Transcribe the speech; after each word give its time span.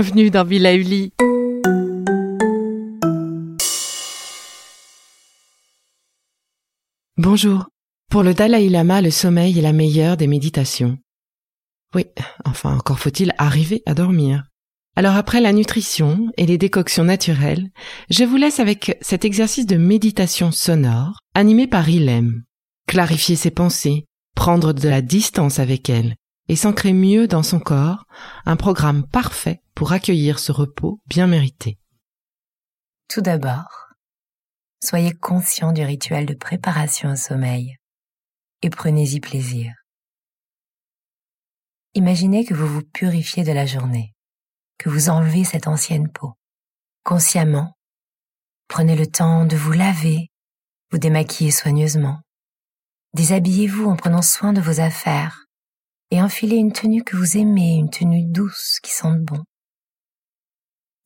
Bienvenue 0.00 0.30
dans 0.30 0.44
Villa 0.44 0.74
Uli. 0.76 1.12
Bonjour. 7.16 7.66
Pour 8.08 8.22
le 8.22 8.32
Dalai 8.32 8.68
Lama, 8.68 9.00
le 9.00 9.10
sommeil 9.10 9.58
est 9.58 9.62
la 9.62 9.72
meilleure 9.72 10.16
des 10.16 10.28
méditations. 10.28 10.98
Oui, 11.96 12.04
enfin 12.44 12.76
encore 12.76 13.00
faut-il 13.00 13.34
arriver 13.38 13.82
à 13.86 13.94
dormir. 13.94 14.44
Alors 14.94 15.16
après 15.16 15.40
la 15.40 15.52
nutrition 15.52 16.28
et 16.36 16.46
les 16.46 16.58
décoctions 16.58 17.02
naturelles, 17.02 17.68
je 18.08 18.22
vous 18.22 18.36
laisse 18.36 18.60
avec 18.60 18.96
cet 19.00 19.24
exercice 19.24 19.66
de 19.66 19.78
méditation 19.78 20.52
sonore 20.52 21.18
animé 21.34 21.66
par 21.66 21.88
Ilem. 21.88 22.44
Clarifier 22.86 23.34
ses 23.34 23.50
pensées, 23.50 24.04
prendre 24.36 24.72
de 24.72 24.88
la 24.88 25.02
distance 25.02 25.58
avec 25.58 25.90
elles 25.90 26.14
et 26.48 26.54
s'ancrer 26.54 26.92
mieux 26.92 27.26
dans 27.26 27.42
son 27.42 27.58
corps, 27.58 28.04
un 28.46 28.54
programme 28.54 29.04
parfait 29.04 29.60
pour 29.78 29.92
accueillir 29.92 30.40
ce 30.40 30.50
repos 30.50 31.00
bien 31.06 31.28
mérité. 31.28 31.78
Tout 33.08 33.20
d'abord, 33.20 33.92
soyez 34.82 35.12
conscient 35.12 35.70
du 35.70 35.84
rituel 35.84 36.26
de 36.26 36.34
préparation 36.34 37.12
au 37.12 37.14
sommeil 37.14 37.76
et 38.62 38.70
prenez-y 38.70 39.20
plaisir. 39.20 39.72
Imaginez 41.94 42.44
que 42.44 42.54
vous 42.54 42.66
vous 42.66 42.82
purifiez 42.82 43.44
de 43.44 43.52
la 43.52 43.66
journée, 43.66 44.16
que 44.78 44.88
vous 44.88 45.10
enlevez 45.10 45.44
cette 45.44 45.68
ancienne 45.68 46.10
peau. 46.10 46.32
Consciemment, 47.04 47.76
prenez 48.66 48.96
le 48.96 49.06
temps 49.06 49.44
de 49.44 49.54
vous 49.54 49.70
laver, 49.70 50.32
vous 50.90 50.98
démaquiller 50.98 51.52
soigneusement. 51.52 52.18
Déshabillez-vous 53.14 53.84
en 53.84 53.94
prenant 53.94 54.22
soin 54.22 54.52
de 54.52 54.60
vos 54.60 54.80
affaires 54.80 55.44
et 56.10 56.20
enfilez 56.20 56.56
une 56.56 56.72
tenue 56.72 57.04
que 57.04 57.16
vous 57.16 57.36
aimez, 57.36 57.76
une 57.76 57.90
tenue 57.90 58.24
douce 58.24 58.80
qui 58.82 58.90
sente 58.90 59.20
bon. 59.20 59.44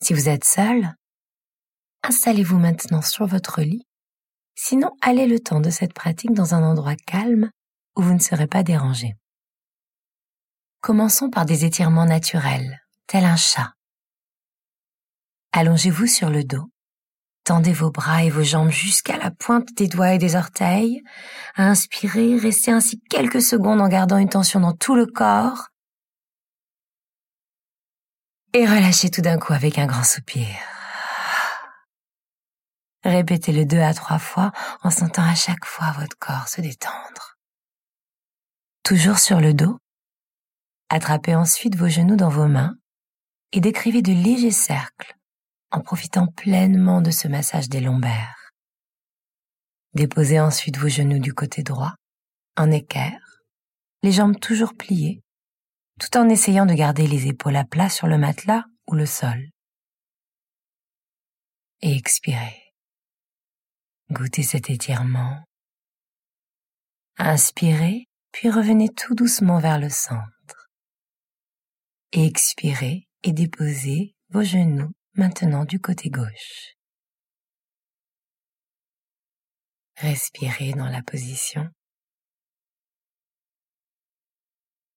Si 0.02 0.14
vous 0.14 0.28
êtes 0.28 0.44
seul, 0.44 0.96
installez-vous 2.02 2.58
maintenant 2.58 3.02
sur 3.02 3.24
votre 3.24 3.60
lit. 3.62 3.86
Sinon, 4.56 4.90
allez 5.00 5.28
le 5.28 5.38
temps 5.38 5.60
de 5.60 5.70
cette 5.70 5.94
pratique 5.94 6.32
dans 6.32 6.56
un 6.56 6.64
endroit 6.64 6.96
calme 6.96 7.50
où 7.96 8.02
vous 8.02 8.12
ne 8.12 8.18
serez 8.18 8.48
pas 8.48 8.64
dérangé. 8.64 9.14
Commençons 10.80 11.30
par 11.30 11.46
des 11.46 11.64
étirements 11.64 12.04
naturels, 12.04 12.80
tel 13.06 13.24
un 13.24 13.36
chat. 13.36 13.74
Allongez-vous 15.52 16.08
sur 16.08 16.30
le 16.30 16.42
dos. 16.42 16.68
Tendez 17.44 17.72
vos 17.72 17.92
bras 17.92 18.24
et 18.24 18.30
vos 18.30 18.42
jambes 18.42 18.70
jusqu'à 18.70 19.18
la 19.18 19.30
pointe 19.30 19.68
des 19.76 19.86
doigts 19.86 20.14
et 20.14 20.18
des 20.18 20.34
orteils. 20.34 21.00
Inspirez, 21.54 22.38
restez 22.38 22.72
ainsi 22.72 23.00
quelques 23.08 23.42
secondes 23.42 23.80
en 23.80 23.88
gardant 23.88 24.18
une 24.18 24.28
tension 24.28 24.58
dans 24.58 24.74
tout 24.74 24.96
le 24.96 25.06
corps. 25.06 25.68
Et 28.54 28.66
relâchez 28.66 29.10
tout 29.10 29.22
d'un 29.22 29.38
coup 29.38 29.54
avec 29.54 29.78
un 29.78 29.86
grand 29.86 30.04
soupir. 30.04 30.46
Répétez-le 33.02 33.64
deux 33.64 33.80
à 33.80 33.94
trois 33.94 34.18
fois 34.18 34.52
en 34.82 34.90
sentant 34.90 35.22
à 35.22 35.34
chaque 35.34 35.64
fois 35.64 35.92
votre 35.92 36.18
corps 36.18 36.48
se 36.48 36.60
détendre. 36.60 37.38
Toujours 38.82 39.18
sur 39.18 39.40
le 39.40 39.54
dos, 39.54 39.78
attrapez 40.90 41.34
ensuite 41.34 41.76
vos 41.76 41.88
genoux 41.88 42.16
dans 42.16 42.28
vos 42.28 42.46
mains 42.46 42.76
et 43.52 43.60
décrivez 43.60 44.02
de 44.02 44.12
légers 44.12 44.50
cercles 44.50 45.16
en 45.70 45.80
profitant 45.80 46.26
pleinement 46.26 47.00
de 47.00 47.10
ce 47.10 47.28
massage 47.28 47.70
des 47.70 47.80
lombaires. 47.80 48.50
Déposez 49.94 50.40
ensuite 50.40 50.76
vos 50.76 50.88
genoux 50.88 51.20
du 51.20 51.32
côté 51.32 51.62
droit, 51.62 51.94
en 52.58 52.70
équerre, 52.70 53.42
les 54.02 54.12
jambes 54.12 54.38
toujours 54.38 54.74
pliées, 54.74 55.21
tout 56.02 56.18
en 56.18 56.28
essayant 56.28 56.66
de 56.66 56.74
garder 56.74 57.06
les 57.06 57.28
épaules 57.28 57.54
à 57.54 57.64
plat 57.64 57.88
sur 57.88 58.08
le 58.08 58.18
matelas 58.18 58.64
ou 58.88 58.94
le 58.94 59.06
sol. 59.06 59.50
Et 61.80 61.96
expirez. 61.96 62.60
Goûtez 64.10 64.42
cet 64.42 64.68
étirement. 64.68 65.44
Inspirez, 67.18 68.08
puis 68.32 68.50
revenez 68.50 68.88
tout 68.88 69.14
doucement 69.14 69.60
vers 69.60 69.78
le 69.78 69.90
centre. 69.90 70.70
Expirez 72.10 73.06
et 73.22 73.32
déposez 73.32 74.16
vos 74.30 74.42
genoux 74.42 74.90
maintenant 75.14 75.64
du 75.64 75.78
côté 75.78 76.10
gauche. 76.10 76.74
Respirez 79.98 80.72
dans 80.72 80.88
la 80.88 81.02
position. 81.02 81.70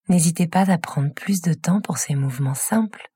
N'hésitez 0.08 0.48
pas 0.48 0.70
à 0.70 0.78
prendre 0.78 1.12
plus 1.14 1.42
de 1.42 1.54
temps 1.54 1.82
pour 1.82 1.98
ces 1.98 2.14
mouvements 2.14 2.54
simples 2.54 3.10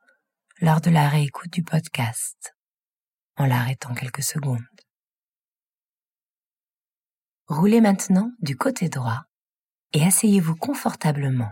lors 0.60 0.82
de 0.82 0.90
la 0.90 1.08
réécoute 1.08 1.52
du 1.52 1.64
podcast, 1.64 2.56
en 3.38 3.46
l'arrêtant 3.46 3.94
quelques 3.94 4.24
secondes. 4.24 4.66
Roulez 7.48 7.80
maintenant 7.80 8.32
du 8.40 8.58
côté 8.58 8.90
droit 8.90 9.22
et 9.94 10.04
asseyez-vous 10.04 10.56
confortablement, 10.56 11.52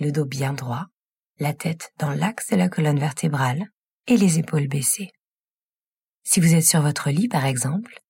le 0.00 0.10
dos 0.10 0.24
bien 0.24 0.52
droit, 0.52 0.86
la 1.38 1.54
tête 1.54 1.92
dans 1.98 2.10
l'axe 2.10 2.48
de 2.50 2.56
la 2.56 2.68
colonne 2.68 2.98
vertébrale 2.98 3.64
et 4.08 4.16
les 4.16 4.38
épaules 4.38 4.68
baissées. 4.68 5.12
Si 6.24 6.40
vous 6.40 6.54
êtes 6.54 6.66
sur 6.66 6.82
votre 6.82 7.10
lit, 7.10 7.28
par 7.28 7.46
exemple, 7.46 8.00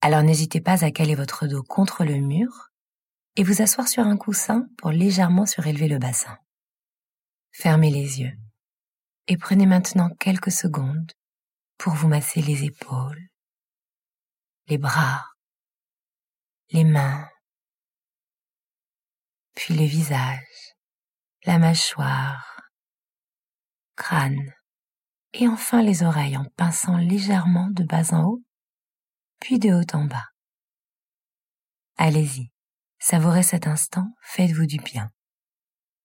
alors 0.00 0.22
n'hésitez 0.22 0.60
pas 0.60 0.84
à 0.84 0.90
caler 0.90 1.14
votre 1.14 1.46
dos 1.46 1.62
contre 1.62 2.04
le 2.04 2.16
mur 2.16 2.70
et 3.36 3.44
vous 3.44 3.62
asseoir 3.62 3.86
sur 3.86 4.02
un 4.02 4.16
coussin 4.16 4.66
pour 4.78 4.90
légèrement 4.90 5.46
surélever 5.46 5.88
le 5.88 5.98
bassin. 5.98 6.38
Fermez 7.52 7.90
les 7.90 8.20
yeux 8.20 8.36
et 9.28 9.36
prenez 9.36 9.66
maintenant 9.66 10.10
quelques 10.18 10.50
secondes 10.50 11.12
pour 11.78 11.92
vous 11.92 12.08
masser 12.08 12.40
les 12.40 12.64
épaules, 12.64 13.28
les 14.68 14.78
bras, 14.78 15.24
les 16.70 16.84
mains, 16.84 17.28
puis 19.54 19.74
le 19.74 19.84
visage, 19.84 20.74
la 21.44 21.58
mâchoire, 21.58 22.62
crâne, 23.96 24.52
et 25.32 25.48
enfin 25.48 25.82
les 25.82 26.02
oreilles 26.02 26.36
en 26.36 26.46
pinçant 26.56 26.96
légèrement 26.96 27.68
de 27.70 27.84
bas 27.84 28.12
en 28.12 28.24
haut, 28.24 28.42
puis 29.40 29.58
de 29.58 29.70
haut 29.70 29.96
en 29.96 30.04
bas. 30.04 30.28
Allez-y, 31.98 32.50
savourez 33.08 33.44
cet 33.44 33.68
instant, 33.68 34.12
faites-vous 34.20 34.66
du 34.66 34.78
bien. 34.78 35.12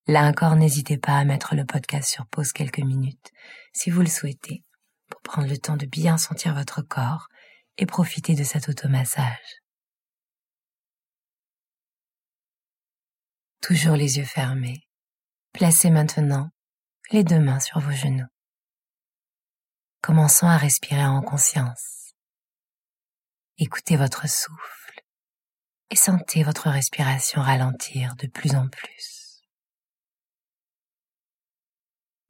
Là 0.05 0.21
encore, 0.25 0.55
n'hésitez 0.55 0.99
pas 0.99 1.17
à 1.17 1.25
mettre 1.25 1.55
le 1.55 1.65
podcast 1.65 2.07
sur 2.07 2.27
pause 2.27 2.51
quelques 2.51 2.77
minutes, 2.77 3.31
si 3.73 3.89
vous 3.89 4.01
le 4.01 4.07
souhaitez, 4.07 4.63
pour 5.09 5.19
prendre 5.21 5.47
le 5.47 5.57
temps 5.57 5.77
de 5.77 5.87
bien 5.87 6.19
sentir 6.19 6.53
votre 6.53 6.83
corps 6.83 7.27
et 7.79 7.87
profiter 7.87 8.35
de 8.35 8.43
cet 8.43 8.69
automassage. 8.69 9.63
Toujours 13.61 13.95
les 13.95 14.19
yeux 14.19 14.25
fermés. 14.25 14.87
Placez 15.53 15.89
maintenant 15.89 16.51
les 17.09 17.23
deux 17.23 17.39
mains 17.39 17.59
sur 17.59 17.79
vos 17.79 17.91
genoux. 17.91 18.29
Commençons 20.01 20.47
à 20.47 20.57
respirer 20.57 21.05
en 21.05 21.23
conscience. 21.23 22.13
Écoutez 23.57 23.97
votre 23.97 24.29
souffle 24.29 24.80
et 25.91 25.95
sentez 25.95 26.41
votre 26.41 26.69
respiration 26.69 27.41
ralentir 27.41 28.15
de 28.15 28.25
plus 28.25 28.55
en 28.55 28.67
plus. 28.69 29.41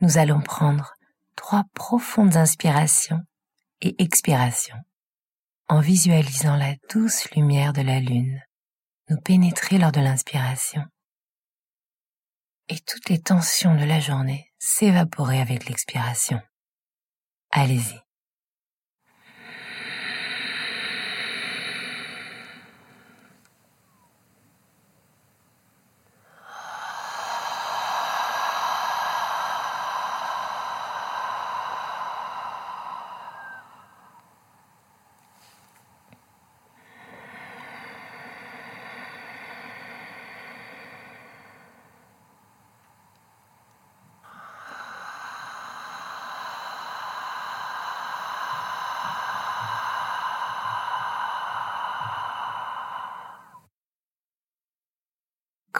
Nous 0.02 0.18
allons 0.18 0.42
prendre 0.42 0.94
trois 1.36 1.64
profondes 1.76 2.36
inspirations 2.36 3.22
et 3.82 4.02
expirations 4.02 4.82
en 5.70 5.80
visualisant 5.80 6.58
la 6.58 6.74
douce 6.90 7.30
lumière 7.32 7.72
de 7.72 7.82
la 7.82 8.00
lune 8.00 8.42
nous 9.10 9.22
pénétrer 9.22 9.78
lors 9.78 9.92
de 9.92 10.02
l'inspiration 10.02 10.84
et 12.68 12.80
toutes 12.80 13.10
les 13.10 13.22
tensions 13.22 13.76
de 13.76 13.86
la 13.86 14.00
journée 14.00 14.52
s'évaporer 14.58 15.40
avec 15.40 15.68
l'expiration. 15.68 16.42
Allez-y. 17.52 18.00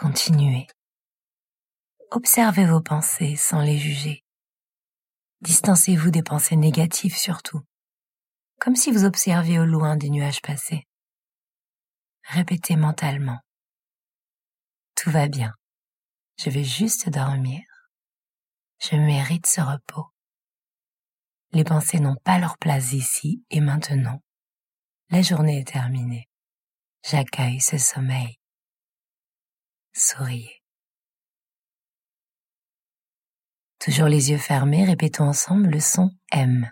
Continuez. 0.02 0.66
Observez 2.10 2.66
vos 2.66 2.80
pensées 2.80 3.36
sans 3.36 3.60
les 3.60 3.78
juger. 3.78 4.24
Distancez-vous 5.42 6.10
des 6.10 6.24
pensées 6.24 6.56
négatives 6.56 7.16
surtout, 7.16 7.60
comme 8.58 8.74
si 8.74 8.90
vous 8.90 9.04
observiez 9.04 9.60
au 9.60 9.64
loin 9.64 9.96
des 9.96 10.10
nuages 10.10 10.42
passés. 10.42 10.88
Répétez 12.24 12.74
mentalement. 12.74 13.38
Tout 14.96 15.12
va 15.12 15.28
bien. 15.28 15.54
Je 16.36 16.50
vais 16.50 16.64
juste 16.64 17.08
dormir. 17.08 17.62
Je 18.80 18.96
mérite 18.96 19.46
ce 19.46 19.60
repos. 19.60 20.10
Les 21.52 21.62
pensées 21.62 22.00
n'ont 22.00 22.18
pas 22.24 22.40
leur 22.40 22.58
place 22.58 22.92
ici 22.92 23.44
et 23.50 23.60
maintenant. 23.60 24.20
La 25.10 25.22
journée 25.22 25.60
est 25.60 25.68
terminée. 25.68 26.28
J'accueille 27.04 27.60
ce 27.60 27.78
sommeil 27.78 28.41
souriez. 29.92 30.62
Toujours 33.78 34.08
les 34.08 34.30
yeux 34.30 34.38
fermés, 34.38 34.84
répétons 34.84 35.24
ensemble 35.24 35.68
le 35.68 35.80
son 35.80 36.10
M, 36.30 36.70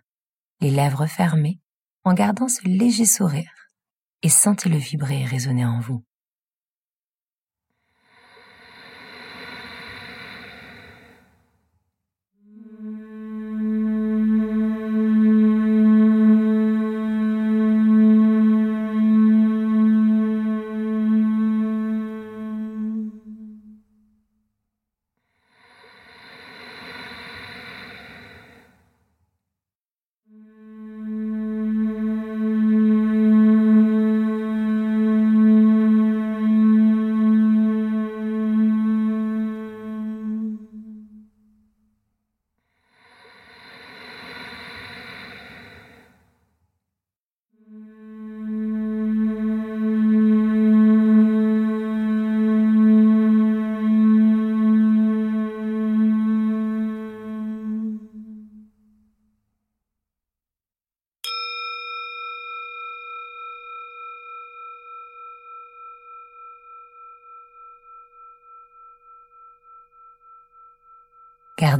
les 0.61 0.70
lèvres 0.70 1.06
fermées, 1.06 1.61
en 2.05 2.14
gardant 2.14 2.49
ce 2.49 2.67
léger 2.67 3.05
sourire, 3.05 3.52
et 4.22 4.28
sentez-le 4.28 4.76
vibrer 4.76 5.22
et 5.22 5.26
résonner 5.26 5.64
en 5.64 5.81
vous. 5.81 6.05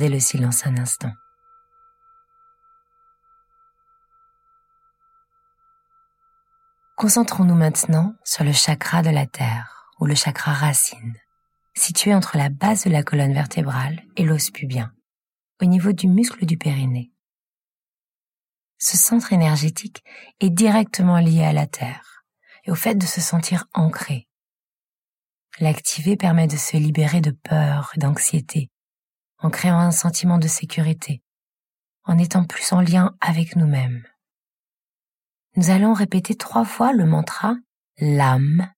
Le 0.09 0.19
silence 0.19 0.67
un 0.67 0.79
instant. 0.79 1.13
Concentrons-nous 6.97 7.55
maintenant 7.55 8.15
sur 8.25 8.45
le 8.45 8.53
chakra 8.53 9.03
de 9.03 9.11
la 9.11 9.27
Terre, 9.27 9.91
ou 10.01 10.07
le 10.07 10.15
chakra 10.15 10.55
racine, 10.55 11.17
situé 11.75 12.15
entre 12.15 12.39
la 12.39 12.49
base 12.49 12.85
de 12.85 12.91
la 12.91 13.03
colonne 13.03 13.35
vertébrale 13.35 14.03
et 14.17 14.25
l'os 14.25 14.51
pubien, 14.51 14.91
au 15.61 15.67
niveau 15.67 15.93
du 15.93 16.09
muscle 16.09 16.47
du 16.47 16.57
périnée. 16.57 17.13
Ce 18.79 18.97
centre 18.97 19.35
énergétique 19.35 20.03
est 20.41 20.51
directement 20.51 21.19
lié 21.19 21.45
à 21.45 21.53
la 21.53 21.67
Terre 21.67 22.25
et 22.65 22.71
au 22.71 22.75
fait 22.75 22.95
de 22.95 23.07
se 23.07 23.21
sentir 23.21 23.67
ancré. 23.75 24.29
L'activer 25.59 26.17
permet 26.17 26.47
de 26.47 26.57
se 26.57 26.79
libérer 26.79 27.21
de 27.21 27.33
peur 27.33 27.93
et 27.95 27.99
d'anxiété 27.99 28.71
en 29.43 29.51
créant 29.51 29.79
un 29.79 29.91
sentiment 29.91 30.39
de 30.39 30.49
sécurité, 30.49 31.23
en 32.05 32.19
étant 32.19 32.45
plus 32.45 32.73
en 32.73 32.81
lien 32.81 33.17
avec 33.21 33.57
nous-mêmes. 33.57 34.05
Nous 35.57 35.71
allons 35.71 35.95
répéter 35.95 36.37
trois 36.37 36.65
fois 36.65 36.93
le 36.93 37.07
mantra 37.07 37.57
l'âme 37.99 38.73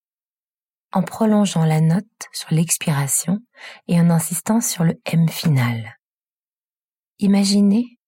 en 0.92 1.02
prolongeant 1.02 1.64
la 1.64 1.80
note 1.80 2.28
sur 2.32 2.52
l'expiration 2.52 3.40
et 3.88 3.98
en 4.00 4.10
insistant 4.10 4.60
sur 4.60 4.84
le 4.84 5.00
M 5.06 5.28
final. 5.28 5.98
Imaginez 7.18 7.98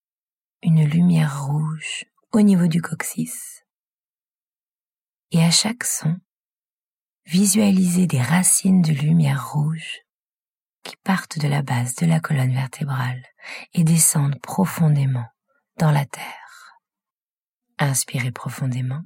une 0.63 0.85
lumière 0.85 1.47
rouge 1.47 2.05
au 2.33 2.41
niveau 2.41 2.67
du 2.67 2.83
coccyx. 2.83 3.63
Et 5.31 5.43
à 5.43 5.51
chaque 5.51 5.85
son, 5.85 6.17
visualisez 7.27 8.07
des 8.07 8.21
racines 8.21 8.83
de 8.83 8.93
lumière 8.93 9.53
rouge 9.53 10.04
qui 10.85 10.97
partent 11.03 11.39
de 11.39 11.49
la 11.49 11.63
base 11.63 11.97
de 11.97 12.07
la 12.07 12.21
colonne 12.21 12.53
vertébrale 12.53 13.23
et 13.73 13.83
descendent 13.85 14.41
profondément 14.41 15.27
dans 15.79 15.91
la 15.91 16.05
terre. 16.05 16.79
Inspirez 17.79 18.31
profondément. 18.31 19.03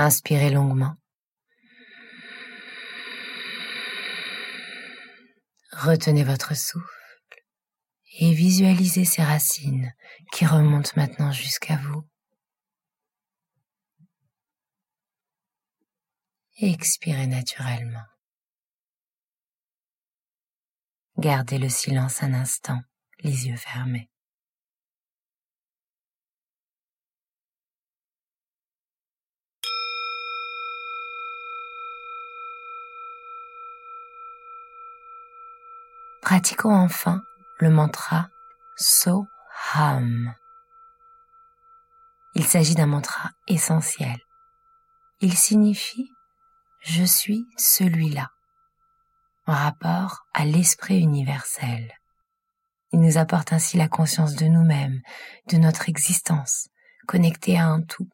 Inspirez 0.00 0.50
longuement. 0.50 0.94
Retenez 5.72 6.22
votre 6.22 6.54
souffle 6.56 7.42
et 8.20 8.32
visualisez 8.32 9.04
ces 9.04 9.24
racines 9.24 9.92
qui 10.30 10.46
remontent 10.46 10.92
maintenant 10.94 11.32
jusqu'à 11.32 11.78
vous. 11.78 12.08
Expirez 16.58 17.26
naturellement. 17.26 18.06
Gardez 21.16 21.58
le 21.58 21.68
silence 21.68 22.22
un 22.22 22.34
instant, 22.34 22.78
les 23.24 23.48
yeux 23.48 23.56
fermés. 23.56 24.08
Pratiquons 36.28 36.74
enfin 36.74 37.22
le 37.58 37.70
mantra 37.70 38.28
So-Ham. 38.76 40.34
Il 42.34 42.44
s'agit 42.44 42.74
d'un 42.74 42.84
mantra 42.84 43.30
essentiel. 43.46 44.18
Il 45.22 45.32
signifie 45.32 46.10
Je 46.82 47.02
suis 47.02 47.46
celui-là, 47.56 48.28
en 49.46 49.54
rapport 49.54 50.26
à 50.34 50.44
l'esprit 50.44 51.00
universel. 51.00 51.90
Il 52.92 53.00
nous 53.00 53.16
apporte 53.16 53.54
ainsi 53.54 53.78
la 53.78 53.88
conscience 53.88 54.34
de 54.34 54.48
nous-mêmes, 54.48 55.00
de 55.46 55.56
notre 55.56 55.88
existence, 55.88 56.68
connectée 57.06 57.58
à 57.58 57.68
un 57.68 57.80
tout. 57.80 58.10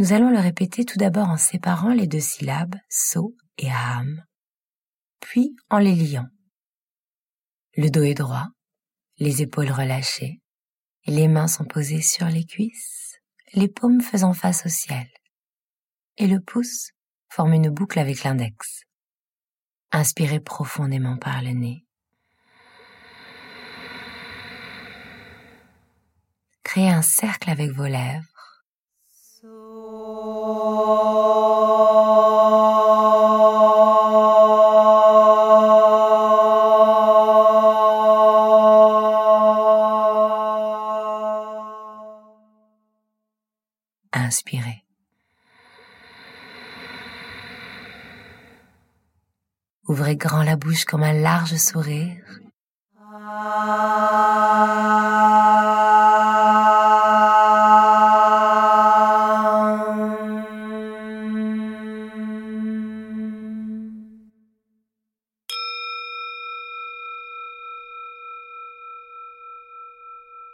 Nous 0.00 0.12
allons 0.12 0.30
le 0.30 0.40
répéter 0.40 0.84
tout 0.84 0.98
d'abord 0.98 1.28
en 1.28 1.36
séparant 1.36 1.92
les 1.92 2.08
deux 2.08 2.18
syllabes 2.18 2.74
so 2.88 3.36
et 3.58 3.70
ham, 3.70 4.24
puis 5.20 5.56
en 5.70 5.78
les 5.78 5.94
liant. 5.94 6.28
Le 7.76 7.90
dos 7.90 8.02
est 8.02 8.14
droit, 8.14 8.46
les 9.18 9.42
épaules 9.42 9.70
relâchées, 9.70 10.40
les 11.06 11.28
mains 11.28 11.48
sont 11.48 11.64
posées 11.64 12.02
sur 12.02 12.26
les 12.26 12.44
cuisses, 12.44 13.18
les 13.52 13.68
paumes 13.68 14.00
faisant 14.00 14.32
face 14.32 14.66
au 14.66 14.68
ciel, 14.68 15.08
et 16.16 16.26
le 16.26 16.40
pouce 16.40 16.90
forme 17.28 17.52
une 17.52 17.70
boucle 17.70 17.98
avec 17.98 18.24
l'index. 18.24 18.84
Inspirez 19.92 20.40
profondément 20.40 21.16
par 21.16 21.42
le 21.42 21.50
nez. 21.50 21.86
Créez 26.62 26.90
un 26.90 27.02
cercle 27.02 27.50
avec 27.50 27.70
vos 27.70 27.86
lèvres. 27.86 28.35
Comme 50.84 51.02
un 51.02 51.12
large 51.12 51.56
sourire. 51.56 52.22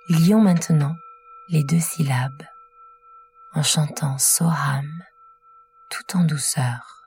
Lions 0.08 0.40
maintenant 0.40 0.94
les 1.48 1.64
deux 1.64 1.80
syllabes 1.80 2.42
en 3.54 3.62
chantant 3.62 4.18
Soham 4.18 4.86
tout 5.90 6.16
en 6.16 6.24
douceur. 6.24 7.06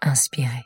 Inspirez. 0.00 0.64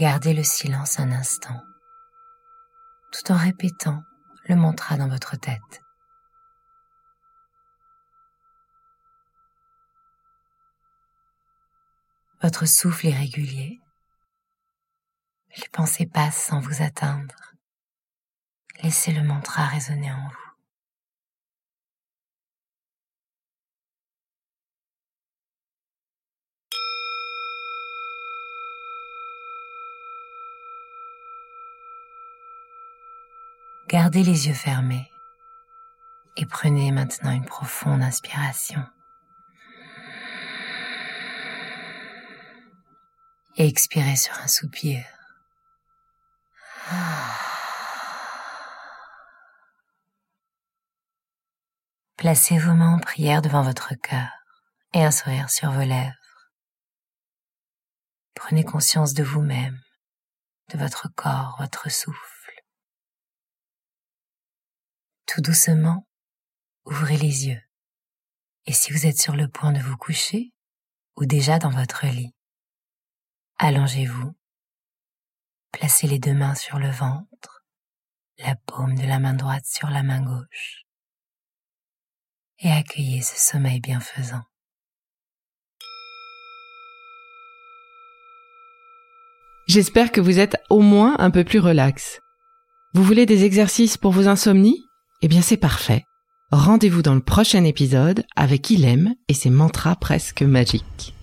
Gardez 0.00 0.32
le 0.32 0.42
silence 0.42 0.98
un 0.98 1.12
instant, 1.12 1.62
tout 3.12 3.32
en 3.32 3.36
répétant 3.36 4.02
le 4.48 4.56
mantra 4.56 4.96
dans 4.96 5.08
votre 5.08 5.36
tête. 5.36 5.82
Votre 12.40 12.64
souffle 12.64 13.08
est 13.08 13.14
régulier. 13.14 13.78
Les 15.58 15.68
pensées 15.70 16.06
passent 16.06 16.44
sans 16.44 16.60
vous 16.60 16.80
atteindre. 16.80 17.52
Laissez 18.82 19.12
le 19.12 19.22
mantra 19.22 19.66
résonner 19.66 20.10
en 20.10 20.28
vous. 20.28 20.49
Gardez 33.88 34.22
les 34.22 34.46
yeux 34.46 34.54
fermés 34.54 35.10
et 36.36 36.46
prenez 36.46 36.92
maintenant 36.92 37.32
une 37.32 37.44
profonde 37.44 38.02
inspiration. 38.02 38.84
Et 43.56 43.66
expirez 43.66 44.16
sur 44.16 44.38
un 44.38 44.46
soupir. 44.46 45.04
Placez 52.16 52.58
vos 52.58 52.74
mains 52.74 52.94
en 52.94 52.98
prière 52.98 53.42
devant 53.42 53.62
votre 53.62 53.94
cœur 53.94 54.28
et 54.92 55.04
un 55.04 55.10
sourire 55.10 55.50
sur 55.50 55.70
vos 55.70 55.80
lèvres. 55.80 56.14
Prenez 58.34 58.64
conscience 58.64 59.14
de 59.14 59.22
vous-même, 59.22 59.78
de 60.72 60.78
votre 60.78 61.08
corps, 61.14 61.56
votre 61.58 61.90
souffle. 61.90 62.39
Tout 65.32 65.42
doucement, 65.42 66.08
ouvrez 66.86 67.16
les 67.16 67.46
yeux. 67.46 67.62
Et 68.66 68.72
si 68.72 68.92
vous 68.92 69.06
êtes 69.06 69.20
sur 69.20 69.36
le 69.36 69.46
point 69.46 69.70
de 69.70 69.78
vous 69.78 69.96
coucher, 69.96 70.52
ou 71.16 71.24
déjà 71.24 71.60
dans 71.60 71.70
votre 71.70 72.04
lit, 72.04 72.34
allongez-vous, 73.58 74.34
placez 75.70 76.08
les 76.08 76.18
deux 76.18 76.34
mains 76.34 76.56
sur 76.56 76.80
le 76.80 76.90
ventre, 76.90 77.64
la 78.38 78.56
paume 78.66 78.96
de 78.96 79.06
la 79.06 79.20
main 79.20 79.34
droite 79.34 79.66
sur 79.66 79.88
la 79.88 80.02
main 80.02 80.20
gauche, 80.20 80.82
et 82.58 82.72
accueillez 82.72 83.22
ce 83.22 83.38
sommeil 83.38 83.78
bienfaisant. 83.78 84.42
J'espère 89.68 90.10
que 90.10 90.20
vous 90.20 90.40
êtes 90.40 90.56
au 90.70 90.80
moins 90.80 91.14
un 91.20 91.30
peu 91.30 91.44
plus 91.44 91.60
relax. 91.60 92.18
Vous 92.94 93.04
voulez 93.04 93.26
des 93.26 93.44
exercices 93.44 93.96
pour 93.96 94.10
vos 94.10 94.26
insomnies? 94.26 94.89
Eh 95.22 95.28
bien 95.28 95.42
c'est 95.42 95.56
parfait. 95.56 96.04
Rendez-vous 96.52 97.02
dans 97.02 97.14
le 97.14 97.20
prochain 97.20 97.64
épisode 97.64 98.24
avec 98.36 98.70
Ilem 98.70 99.14
et 99.28 99.34
ses 99.34 99.50
mantras 99.50 99.96
presque 99.96 100.42
magiques. 100.42 101.14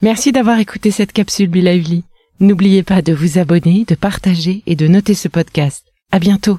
Merci 0.00 0.32
d'avoir 0.32 0.58
écouté 0.60 0.90
cette 0.90 1.12
capsule 1.12 1.50
Be 1.50 1.56
Lively. 1.56 2.04
N'oubliez 2.40 2.84
pas 2.84 3.02
de 3.02 3.12
vous 3.12 3.38
abonner, 3.38 3.84
de 3.84 3.96
partager 3.96 4.62
et 4.66 4.76
de 4.76 4.86
noter 4.86 5.14
ce 5.14 5.26
podcast. 5.26 5.84
À 6.12 6.18
bientôt. 6.18 6.58